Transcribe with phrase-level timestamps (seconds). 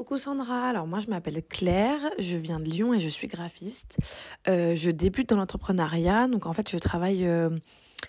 [0.00, 3.98] Coucou Sandra, alors moi je m'appelle Claire, je viens de Lyon et je suis graphiste.
[4.48, 7.50] Euh, je débute dans l'entrepreneuriat, donc en fait je travaille euh,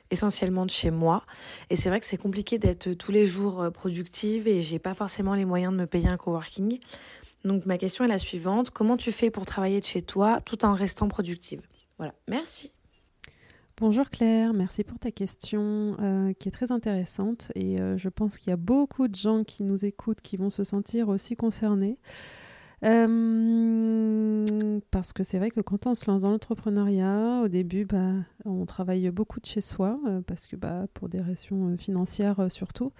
[0.09, 1.25] essentiellement de chez moi
[1.69, 4.94] et c'est vrai que c'est compliqué d'être tous les jours euh, productive et j'ai pas
[4.94, 6.80] forcément les moyens de me payer un coworking.
[7.44, 10.64] Donc ma question est la suivante, comment tu fais pour travailler de chez toi tout
[10.64, 11.59] en restant productive?
[11.97, 12.72] Voilà, merci.
[13.77, 18.38] Bonjour Claire, merci pour ta question euh, qui est très intéressante et euh, je pense
[18.38, 21.97] qu'il y a beaucoup de gens qui nous écoutent qui vont se sentir aussi concernés.
[22.83, 28.13] Euh, parce que c'est vrai que quand on se lance dans l'entrepreneuriat, au début, bah,
[28.45, 32.91] on travaille beaucoup de chez soi, parce que bah, pour des raisons financières surtout.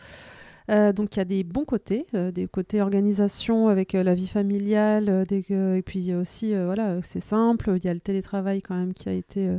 [0.68, 5.84] donc il y a des bons côtés, des côtés organisation avec la vie familiale, et
[5.84, 9.58] puis aussi voilà c'est simple, il y a le télétravail quand même qui a été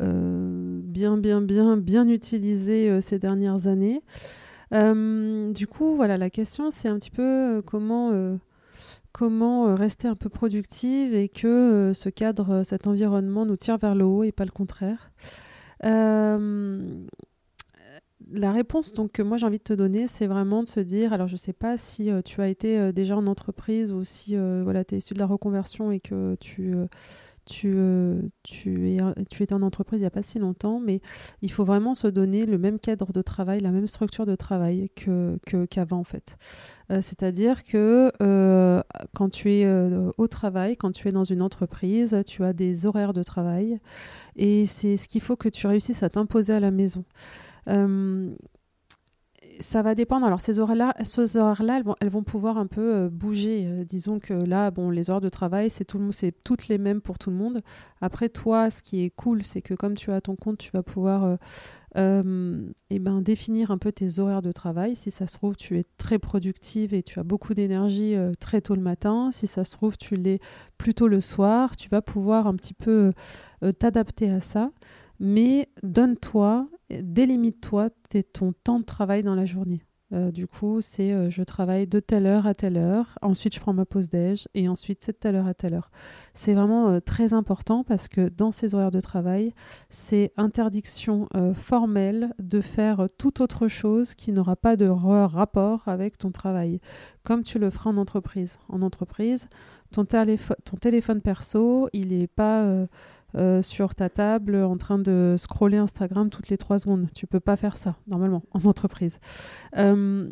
[0.00, 4.02] bien, bien, bien, bien utilisé euh, ces dernières années.
[4.72, 8.38] Euh, du coup, voilà, la question, c'est un petit peu comment
[9.12, 14.04] comment rester un peu productive et que ce cadre, cet environnement nous tire vers le
[14.04, 15.10] haut et pas le contraire.
[15.82, 16.38] la
[18.52, 21.26] réponse donc que moi j'ai envie de te donner, c'est vraiment de se dire, alors
[21.26, 24.94] je ne sais pas si tu as été déjà en entreprise ou si voilà, tu
[24.94, 26.76] es issu de la reconversion et que tu
[27.46, 31.00] tu, euh, tu, es, en entreprise il n'y a pas si longtemps, mais
[31.42, 34.90] il faut vraiment se donner le même cadre de travail, la même structure de travail
[34.94, 36.36] qu'avant que, en fait.
[36.90, 38.82] Euh, c'est-à-dire que euh,
[39.14, 39.66] quand tu es
[40.16, 43.80] au travail, quand tu es dans une entreprise, tu as des horaires de travail
[44.36, 47.04] et c'est ce qu'il faut que tu réussisses à t'imposer à la maison
[49.60, 50.26] ça va dépendre.
[50.26, 50.94] Alors, ces horaires-là,
[52.00, 53.66] elles vont pouvoir un peu euh, bouger.
[53.66, 57.00] Euh, disons que là, bon, les heures de travail, c'est, tout, c'est toutes les mêmes
[57.00, 57.62] pour tout le monde.
[58.00, 60.82] Après, toi, ce qui est cool, c'est que comme tu as ton compte, tu vas
[60.82, 61.36] pouvoir
[61.96, 64.96] euh, eh ben, définir un peu tes horaires de travail.
[64.96, 68.74] Si ça se trouve, tu es très productive et tu as beaucoup d'énergie très tôt
[68.74, 69.30] le matin.
[69.32, 70.40] Si ça se trouve, tu l'es
[70.78, 71.76] plutôt le soir.
[71.76, 73.10] Tu vas pouvoir un petit peu
[73.78, 74.70] t'adapter à ça
[75.20, 76.66] mais donne-toi,
[77.02, 77.90] délimite-toi
[78.32, 79.84] ton temps de travail dans la journée.
[80.12, 83.60] Euh, du coup, c'est euh, je travaille de telle heure à telle heure, ensuite je
[83.60, 85.92] prends ma pause déj et ensuite c'est de telle heure à telle heure.
[86.34, 89.54] C'est vraiment euh, très important parce que dans ces horaires de travail,
[89.88, 96.30] c'est interdiction formelle de faire toute autre chose qui n'aura pas de rapport avec ton
[96.30, 96.80] travail,
[97.22, 98.58] comme tu le feras en entreprise.
[98.68, 99.48] En entreprise,
[99.92, 102.86] ton, ton téléphone perso, il n'est pas
[103.36, 107.08] euh, sur ta table en train de scroller Instagram toutes les trois secondes.
[107.14, 109.20] Tu peux pas faire ça normalement en entreprise.
[109.76, 110.28] Euh,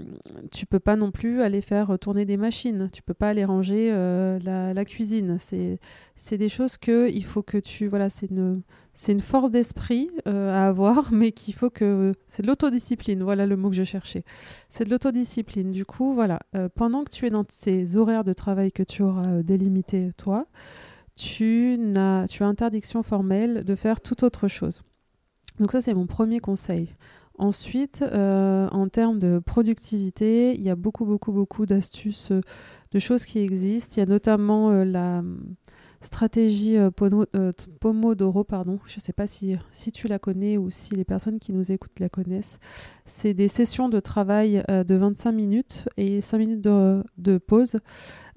[0.51, 2.89] tu peux pas non plus aller faire tourner des machines.
[2.93, 5.37] Tu peux pas aller ranger euh, la, cuisine.
[5.39, 8.09] C'est des choses que il faut que tu voilà.
[8.11, 8.63] C'est une
[8.95, 13.23] c'est une force d'esprit euh, à avoir, mais qu'il faut que c'est de l'autodiscipline.
[13.23, 14.25] Voilà le mot que je cherchais.
[14.71, 15.71] C'est de l'autodiscipline.
[15.71, 16.41] Du coup, voilà.
[16.75, 20.47] pendant que tu es dans ces horaires de travail que tu auras délimités toi
[21.19, 24.85] tu as, interdiction formelle de faire toute autre chose.
[25.59, 26.95] Donc ça, c'est mon premier conseil.
[27.37, 32.41] Ensuite, euh, en termes de productivité, il y a beaucoup, beaucoup, beaucoup d'astuces, euh,
[32.93, 33.95] de choses qui existent.
[33.97, 35.23] Il y a notamment euh, la
[36.01, 36.77] stratégie
[37.81, 38.79] Pomodoro, pardon.
[38.87, 39.57] Je ne sais pas si,
[39.93, 42.61] tu la connais ou si les personnes qui nous écoutent la connaissent.
[43.05, 47.79] C'est des sessions de travail de 25 minutes et 5 minutes de pause.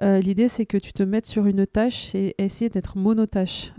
[0.02, 3.72] L'idée, c'est que tu te mettes sur une tâche et essayer d'être monotâche.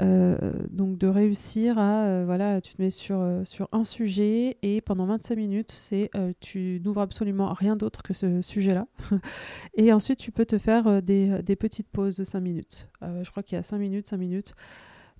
[0.00, 0.36] Euh,
[0.70, 4.80] donc de réussir à, euh, voilà, tu te mets sur, euh, sur un sujet et
[4.80, 6.10] pendant 25 minutes, c'est
[6.40, 8.86] tu n'ouvres absolument rien d'autre que ce sujet-là.
[9.74, 12.88] et ensuite, tu peux te faire des, des, petites pauses de 5 minutes.
[13.02, 14.54] je crois qu'il y a 5 minutes, 5 minutes.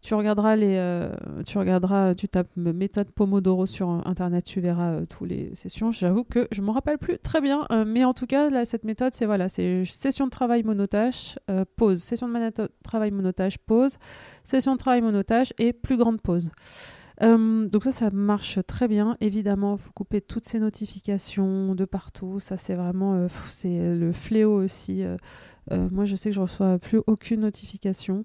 [0.01, 1.11] Tu regarderas les, euh,
[1.45, 5.91] tu regarderas, tu tapes méthode Pomodoro sur internet, tu verras euh, tous les sessions.
[5.91, 8.85] J'avoue que je me rappelle plus très bien, euh, mais en tout cas là, cette
[8.85, 11.39] méthode, c'est voilà, c'est session de travail monotâche,
[11.77, 13.99] pause, session de travail monotâche, pause,
[14.45, 16.51] session de travail monotâche et plus grande pause.
[17.21, 19.17] donc ça, ça marche très bien.
[19.21, 22.39] Évidemment, faut couper toutes ces notifications de partout.
[22.39, 25.03] Ça, c'est vraiment c'est le fléau aussi
[25.73, 28.25] euh, moi, je sais que je reçois plus aucune notification.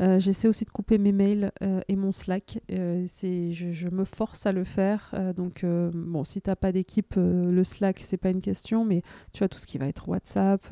[0.00, 2.60] Euh, j'essaie aussi de couper mes mails euh, et mon Slack.
[3.06, 5.14] c'est, je, me force à le faire.
[5.36, 9.02] donc, bon, si tu n'as pas d'équipe, le Slack, c'est pas une question, mais
[9.32, 10.66] tu as tout ce qui va être WhatsApp,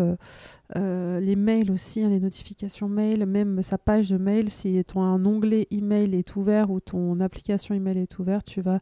[0.74, 5.66] les mails aussi, hein, les notifications mail, même sa page de mail, si ton onglet
[5.70, 8.80] email est ouvert ou ton application email est ouverte, tu vas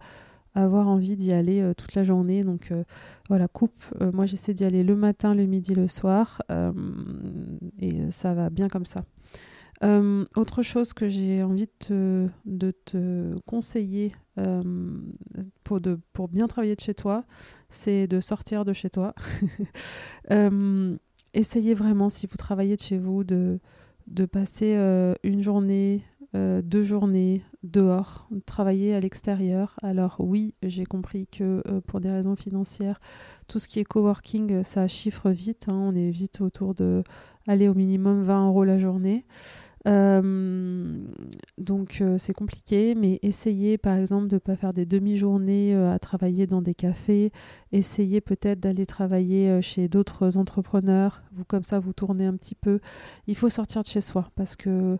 [0.54, 2.42] avoir envie d'y aller euh, toute la journée.
[2.42, 2.84] Donc euh,
[3.28, 3.80] voilà, coupe.
[4.00, 6.42] Euh, moi, j'essaie d'y aller le matin, le midi, le soir.
[7.78, 9.04] et ça va bien comme ça.
[10.36, 11.68] autre chose que j'ai envie
[12.46, 14.12] de te, conseiller
[15.64, 17.24] pour, bien travailler de chez toi,
[17.68, 19.14] c'est de sortir de chez toi.
[21.34, 23.60] essayez vraiment, si vous travaillez de chez vous, de
[24.30, 24.74] passer
[25.22, 26.02] une journée,
[26.34, 29.76] euh, deux journées dehors, travailler à l'extérieur.
[29.82, 33.00] Alors oui, j'ai compris que euh, pour des raisons financières,
[33.46, 35.68] tout ce qui est coworking, euh, ça chiffre vite.
[35.70, 35.76] Hein.
[35.76, 37.02] on est vite autour de
[37.46, 39.24] aller au minimum 20 euros la journée.
[41.56, 46.46] donc c'est compliqué, mais essayez par exemple de ne pas faire des demi-journées à travailler
[46.46, 47.32] dans des cafés.
[47.72, 51.22] Essayez peut-être d'aller travailler chez d'autres entrepreneurs.
[51.32, 52.80] Vous comme ça, vous tournez un petit peu.
[53.26, 54.98] Il faut sortir de chez soi parce que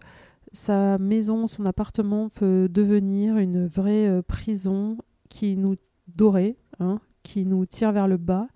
[0.52, 4.98] sa maison, son appartement peut devenir une vraie euh, prison
[5.28, 8.48] qui nous dorait, hein, qui nous tire vers le bas.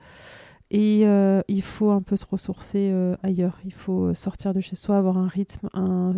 [0.74, 3.60] Et euh, il faut un peu se ressourcer euh, ailleurs.
[3.64, 5.68] Il faut sortir de chez soi, avoir un rythme,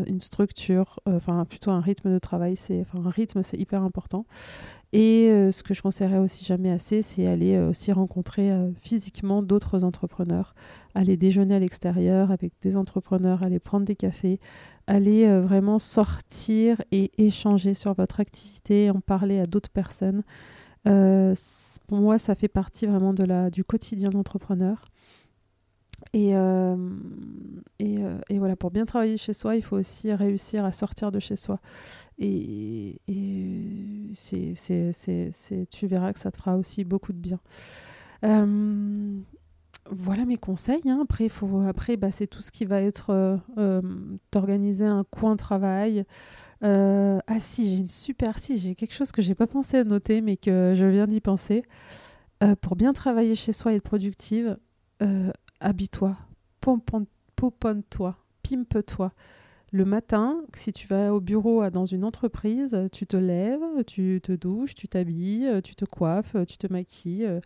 [0.07, 2.55] une structure, enfin plutôt un rythme de travail.
[2.57, 4.27] C'est, enfin un rythme, c'est hyper important.
[4.93, 10.55] Et ce que je conseillerais aussi jamais assez, c'est aller aussi rencontrer physiquement d'autres entrepreneurs,
[10.95, 14.39] aller déjeuner à l'extérieur avec des entrepreneurs, aller prendre des cafés,
[14.87, 20.23] aller euh, vraiment sortir et échanger sur votre activité, en parler à d'autres personnes.
[20.87, 21.35] Euh,
[21.87, 24.85] pour moi, ça fait partie vraiment de la, du quotidien d'entrepreneur.
[26.13, 26.77] Et, euh,
[27.79, 27.99] et,
[28.29, 31.37] et, voilà, pour bien travailler chez soi, il faut aussi réussir à sortir de chez
[31.37, 31.61] soi.
[32.19, 37.41] Et, et c'est, c'est, tu verras que ça te fera aussi beaucoup de bien
[39.91, 40.83] voilà mes conseils.
[40.87, 41.01] Hein.
[41.03, 41.29] Après,
[41.69, 43.83] après bah, c'est tout ce qui va être euh, euh
[44.33, 46.05] d'organiser un coin travail.
[46.63, 49.85] Euh, ah si, j'ai une super, si j'ai quelque chose que j'ai pas pensé à
[49.85, 51.65] noter, mais que je viens d'y penser.
[52.43, 54.57] Euh, pour bien travailler chez soi et être productive,
[55.61, 56.17] habille-toi,
[56.61, 59.13] poponne-toi, pimpe-toi.
[59.73, 64.33] Le matin, si tu vas au bureau dans une entreprise, tu te lèves, tu te
[64.33, 67.41] douches, tu t'habilles, tu te coiffes, tu te maquilles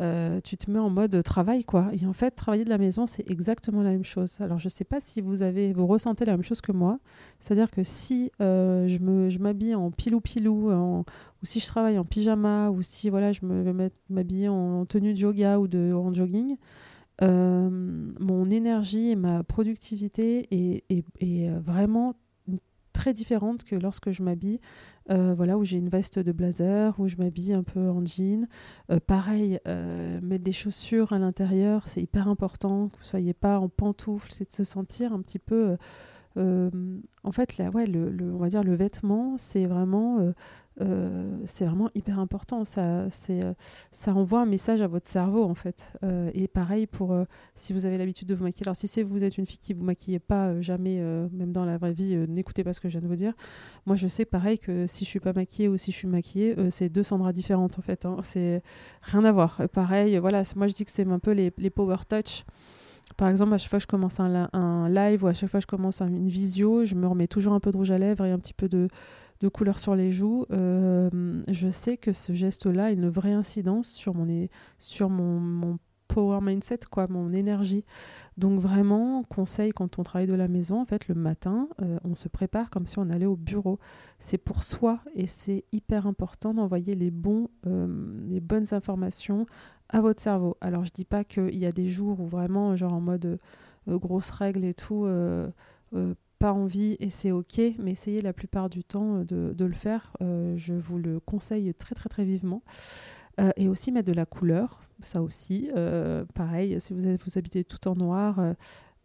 [0.00, 1.90] euh, tu te mets en mode travail quoi.
[1.92, 4.36] Et en fait, travailler de la maison, c'est exactement la même chose.
[4.40, 6.98] Alors, je sais pas si vous avez, vous ressentez la même chose que moi.
[7.40, 11.04] C'est-à-dire que si euh, je me, je m'habille en pilou pilou, ou
[11.42, 15.18] si je travaille en pyjama, ou si voilà, je me vais m'habiller en, tenue de
[15.18, 16.56] yoga ou de en jogging,
[17.22, 22.14] euh, mon énergie et ma productivité est, est, est vraiment
[22.98, 24.60] très différente que lorsque je m'habille,
[25.10, 28.46] euh, voilà, où j'ai une veste de blazer, où je m'habille un peu en jean.
[28.90, 33.34] Euh, pareil, euh, mettre des chaussures à l'intérieur, c'est hyper important, que vous ne soyez
[33.34, 35.76] pas en pantoufles, c'est de se sentir un petit peu...
[36.38, 40.32] en fait, ouais, le, on va dire le vêtement, c'est vraiment
[40.80, 42.64] euh, c'est vraiment hyper important.
[42.64, 43.54] Ça, euh,
[43.92, 45.92] ça envoie un message à votre cerveau, en fait.
[46.04, 47.16] Euh, et pareil pour
[47.54, 48.66] si vous avez l'habitude de vous maquiller.
[48.66, 51.00] Alors, si vous êtes une fille qui vous maquillez pas jamais,
[51.32, 53.34] même dans la vraie vie, n'écoutez pas ce que je viens de vous dire.
[53.86, 56.54] Moi, je sais pareil que si je suis pas maquillée ou si je suis maquillée,
[56.70, 58.04] c'est deux Sandra différentes, en fait.
[58.06, 58.18] Hein.
[58.22, 58.62] C'est
[59.02, 59.62] rien à voir.
[59.72, 62.44] pareil, voilà, moi, je dis que c'est un peu les power touch.
[63.16, 65.62] Par exemple, à chaque fois que je commence un, live ou à chaque fois que
[65.62, 68.30] je commence une visio, je me remets toujours un peu de rouge à lèvres et
[68.30, 68.88] un petit peu de,
[69.40, 74.14] de couleur sur les joues, je sais que ce geste-là a une vraie incidence sur
[74.14, 74.48] mon,
[74.78, 77.84] sur mon, power mindset, quoi, mon énergie.
[78.38, 82.14] Donc vraiment, conseil quand on travaille de la maison, en fait, le matin, euh, on
[82.14, 83.78] se prépare comme si on allait au bureau.
[84.18, 89.46] C'est pour soi et c'est hyper important d'envoyer les, les bonnes informations
[89.88, 90.56] à votre cerveau.
[90.60, 93.38] Alors je dis pas qu'il y a des jours où vraiment, genre en mode
[93.86, 95.06] grosse règle et tout,
[96.38, 100.16] pas envie et c'est ok, mais essayez la plupart du temps euh, de, le faire.
[100.22, 102.62] Euh, je vous le conseille très très très vivement.
[103.40, 105.70] Euh, et aussi mettre de la couleur, ça aussi.
[106.34, 108.40] pareil, si vous, vous habitez tout en noir,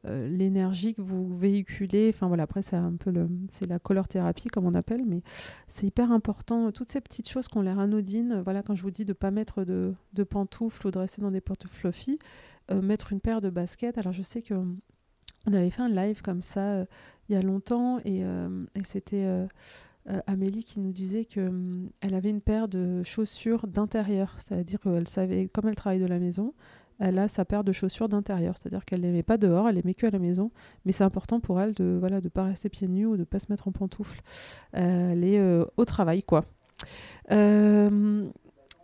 [0.06, 2.12] l'énergie que vous véhiculez.
[2.14, 5.22] Enfin voilà, après c'est un peu le, c'est la color thérapie comme on appelle, mais
[5.68, 6.72] c'est hyper important.
[6.72, 8.42] Toutes ces petites choses qui ont l'air anodines.
[8.44, 11.32] Voilà, quand je vous dis de pas mettre de, de pantoufles ou de rester dans
[11.32, 12.20] des portes fluffy,
[12.72, 13.98] mettre une paire de baskets.
[13.98, 14.54] Alors je sais que
[15.46, 16.86] on avait fait un live comme ça
[17.30, 19.46] il y a longtemps et, et c'était
[20.10, 25.08] euh, Amélie qui nous disait qu'elle hum, avait une paire de chaussures d'intérieur, c'est-à-dire qu'elle
[25.08, 26.54] savait, comme elle travaille de la maison,
[27.00, 29.84] elle a sa paire de chaussures d'intérieur, c'est-à-dire qu'elle les met pas dehors, elle les
[29.84, 30.52] met que à la maison,
[30.86, 33.40] mais c'est important pour elle de voilà de pas rester pieds nus ou de pas
[33.40, 34.22] se mettre en pantoufles.
[34.72, 36.46] elle est euh, au travail quoi.
[37.32, 38.30] Euh,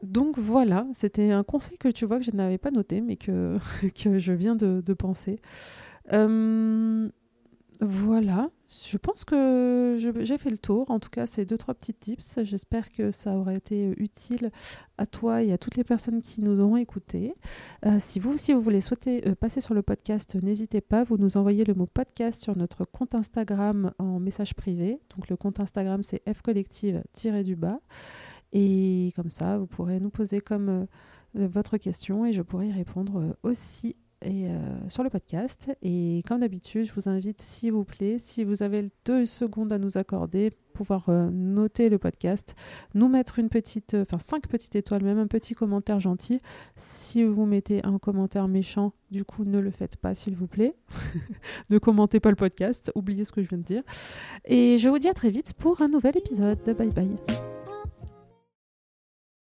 [0.04, 3.58] donc voilà, c'était un conseil que tu vois que je n'avais pas noté, mais que,
[3.96, 5.40] je viens de, penser.
[6.14, 7.10] Euh,
[7.82, 10.92] voilà, je pense que j'ai fait le tour.
[10.92, 12.40] En tout cas, c'est deux, trois petits tips.
[12.44, 14.52] J'espère que ça aurait été utile
[14.98, 17.34] à toi et à toutes les personnes qui nous auront écoutés.
[17.86, 21.06] Euh, si vous aussi vous voulez souhaiter euh, passer sur le podcast, n'hésitez pas.
[21.06, 25.00] Vous nous envoyez le mot podcast sur notre compte Instagram en message privé.
[25.16, 27.80] Donc le compte Instagram, c'est fcollective-du-bas.
[28.52, 30.86] Et comme ça, vous pourrez nous poser comme euh,
[31.48, 35.72] votre question et je pourrai y répondre aussi et, euh, sur le podcast.
[35.82, 39.78] Et comme d'habitude, je vous invite, s'il vous plaît, si vous avez deux secondes à
[39.78, 42.56] nous accorder, pouvoir euh, noter le podcast,
[42.94, 46.42] nous mettre une petite, euh, enfin cinq petites étoiles, même un petit commentaire gentil.
[46.76, 50.76] Si vous mettez un commentaire méchant, du coup, ne le faites pas, s'il vous plaît.
[51.70, 53.84] ne commentez pas le podcast, oubliez ce que je viens de dire.
[54.46, 56.60] Et je vous dis à très vite pour un nouvel épisode.
[56.78, 57.59] Bye bye.